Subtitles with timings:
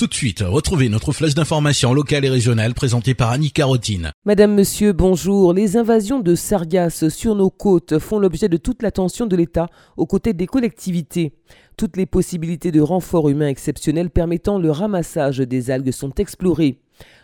[0.00, 4.12] Tout de suite, retrouvez notre flèche d'information locale et régionale présentée par Annie Carotine.
[4.24, 5.52] Madame, Monsieur, bonjour.
[5.52, 9.66] Les invasions de sargasses sur nos côtes font l'objet de toute l'attention de l'État
[9.98, 11.34] aux côtés des collectivités.
[11.76, 16.78] Toutes les possibilités de renfort humain exceptionnel permettant le ramassage des algues sont explorées.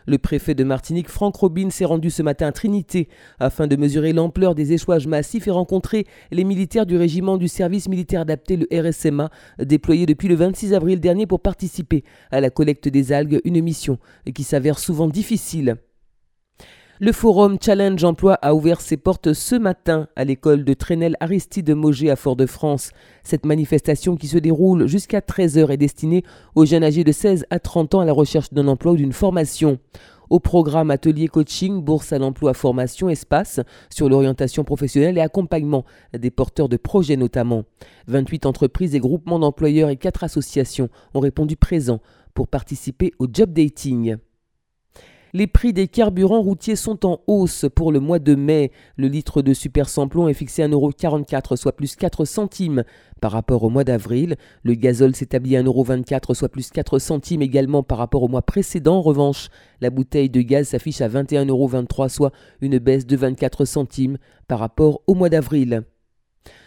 [0.07, 3.09] Le préfet de Martinique, Franck Robin, s'est rendu ce matin à Trinité
[3.39, 7.89] afin de mesurer l'ampleur des échouages massifs et rencontrer les militaires du régiment du service
[7.89, 12.89] militaire adapté, le RSMA, déployé depuis le 26 avril dernier pour participer à la collecte
[12.89, 13.99] des algues, une mission
[14.35, 15.77] qui s'avère souvent difficile.
[16.99, 21.75] Le forum Challenge Emploi a ouvert ses portes ce matin à l'école de Trenel Aristide
[21.75, 22.93] Mogé à Fort-de-France.
[23.23, 27.59] Cette manifestation qui se déroule jusqu'à 13h est destinée aux jeunes âgés de 16 à
[27.59, 29.79] 30 ans à la recherche d'un emploi ou d'une formation.
[30.31, 35.85] Au programme atelier coaching, bourse à l'emploi, formation, espace sur l'orientation professionnelle et accompagnement
[36.19, 37.65] des porteurs de projets notamment.
[38.07, 42.01] 28 entreprises et groupements d'employeurs et 4 associations ont répondu présents
[42.33, 44.17] pour participer au job dating.
[45.33, 48.71] Les prix des carburants routiers sont en hausse pour le mois de mai.
[48.97, 52.85] Le litre de super samplon est fixé à 1,44€, soit plus 4 centimes
[53.21, 54.37] par rapport au mois d'avril.
[54.63, 58.99] Le gazole s'établit à 1,24€, soit plus 4 centimes également par rapport au mois précédent.
[58.99, 59.49] En revanche,
[59.81, 65.03] la bouteille de gaz s'affiche à 21,23€, soit une baisse de 24 centimes par rapport
[65.07, 65.85] au mois d'avril.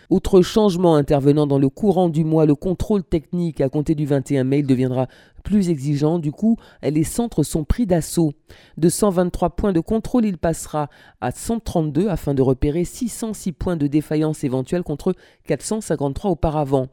[0.09, 4.43] Autre changement intervenant dans le courant du mois, le contrôle technique à compter du 21
[4.43, 5.07] mai deviendra
[5.43, 6.17] plus exigeant.
[6.17, 8.33] Du coup, les centres sont pris d'assaut.
[8.77, 10.89] De 123 points de contrôle, il passera
[11.21, 15.13] à 132 afin de repérer 606 points de défaillance éventuelle contre
[15.45, 16.87] 453 auparavant.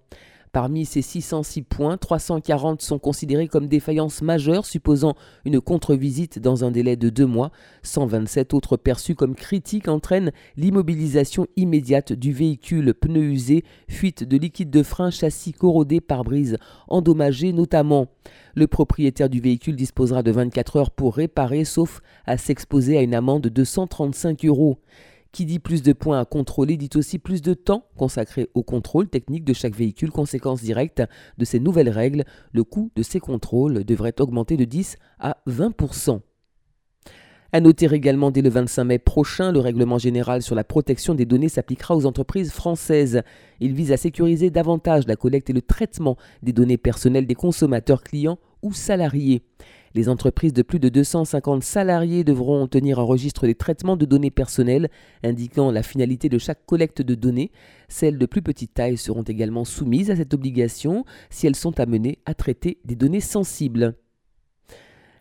[0.57, 6.71] Parmi ces 606 points, 340 sont considérés comme défaillances majeures supposant une contre-visite dans un
[6.71, 7.53] délai de deux mois.
[7.83, 14.71] 127 autres perçus comme critiques entraînent l'immobilisation immédiate du véhicule, pneus usés, fuite de liquide
[14.71, 16.57] de frein, châssis corrodé, pare-brise
[16.89, 18.07] endommagé notamment.
[18.55, 23.15] Le propriétaire du véhicule disposera de 24 heures pour réparer, sauf à s'exposer à une
[23.15, 24.79] amende de 135 euros.
[25.37, 29.07] Qui dit plus de points à contrôler dit aussi plus de temps consacré au contrôle
[29.07, 30.11] technique de chaque véhicule.
[30.11, 31.03] Conséquence directe
[31.37, 36.21] de ces nouvelles règles, le coût de ces contrôles devrait augmenter de 10 à 20%
[37.53, 41.27] à noter également dès le 25 mai prochain, le règlement général sur la protection des
[41.27, 43.23] données s'appliquera aux entreprises françaises.
[43.61, 48.03] Il vise à sécuriser davantage la collecte et le traitement des données personnelles des consommateurs
[48.03, 49.43] clients ou salariés.
[49.97, 54.31] Les entreprises de plus de 250 salariés devront tenir un registre des traitements de données
[54.31, 54.91] personnelles
[55.25, 57.51] indiquant la finalité de chaque collecte de données.
[57.89, 62.19] Celles de plus petite taille seront également soumises à cette obligation si elles sont amenées
[62.27, 63.95] à traiter des données sensibles.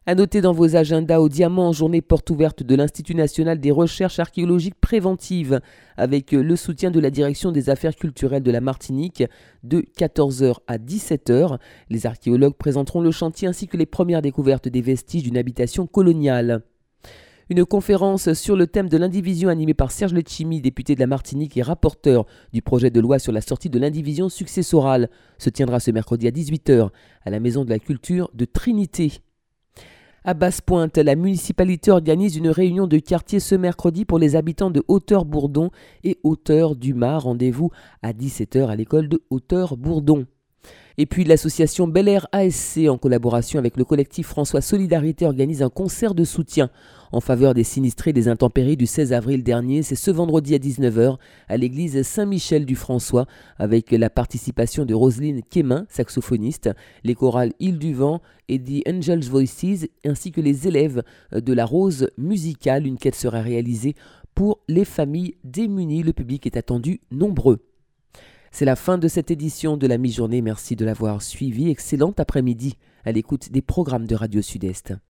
[0.08, 4.20] À noter dans vos agendas au Diamant, journée porte ouverte de l'Institut national des recherches
[4.20, 5.60] archéologiques préventives,
[5.98, 9.24] avec le soutien de la direction des affaires culturelles de la Martinique,
[9.64, 11.58] de 14h à 17h.
[11.90, 16.62] Les archéologues présenteront le chantier ainsi que les premières découvertes des vestiges d'une habitation coloniale.
[17.50, 21.58] Une conférence sur le thème de l'indivision animée par Serge Letchimi, député de la Martinique
[21.58, 25.90] et rapporteur du projet de loi sur la sortie de l'indivision successorale, se tiendra ce
[25.90, 26.90] mercredi à 18h
[27.24, 29.25] à la Maison de la Culture de Trinité.
[30.28, 34.84] À Basse-Pointe, la municipalité organise une réunion de quartier ce mercredi pour les habitants de
[34.88, 35.70] Hauteur-Bourdon
[36.04, 37.26] et Hauteur-du-Mar.
[37.26, 37.70] Rendez-vous
[38.02, 40.26] à 17h à l'école de Hauteur-Bourdon.
[40.98, 45.70] Et puis l'association Bel Air ASC, en collaboration avec le collectif François Solidarité, organise un
[45.70, 46.70] concert de soutien
[47.12, 49.84] en faveur des sinistrés des intempéries du 16 avril dernier.
[49.84, 51.18] C'est ce vendredi à 19h
[51.50, 53.26] à l'église Saint-Michel du François,
[53.58, 56.70] avec la participation de Roselyne Quémin, saxophoniste,
[57.04, 61.04] les chorales Île du Vent et The Angels Voices, ainsi que les élèves
[61.34, 62.88] de la Rose musicale.
[62.88, 63.96] Une quête sera réalisée
[64.34, 66.04] pour les familles démunies.
[66.04, 67.60] Le public est attendu nombreux.
[68.58, 70.42] C'est la fin de cette édition de la mi-journée.
[70.42, 71.70] Merci de l'avoir suivi.
[71.70, 74.96] Excellent après-midi à l'écoute des programmes de Radio Sud-Est.